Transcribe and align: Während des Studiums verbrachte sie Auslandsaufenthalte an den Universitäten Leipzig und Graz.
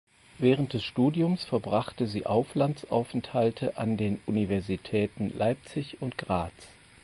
Während 0.39 0.73
des 0.73 0.83
Studiums 0.83 1.43
verbrachte 1.43 2.07
sie 2.07 2.25
Auslandsaufenthalte 2.25 3.77
an 3.77 3.97
den 3.97 4.19
Universitäten 4.25 5.29
Leipzig 5.37 6.01
und 6.01 6.17
Graz. 6.17 6.53